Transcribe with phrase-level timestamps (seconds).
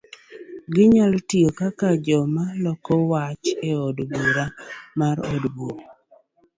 [0.73, 4.45] Ginyalo tiyo kaka joma loko weche e od bura
[4.99, 5.83] mar od bura,